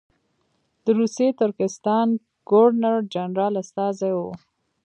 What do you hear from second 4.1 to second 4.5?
وو.